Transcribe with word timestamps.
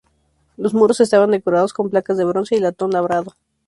Los 0.57 0.73
muros 0.73 0.99
estaban 0.99 1.29
decorados 1.29 1.73
con 1.73 1.91
placas 1.91 2.17
de 2.17 2.25
bronce 2.25 2.55
y 2.55 2.59
latón 2.59 2.89
labrado. 2.89 3.35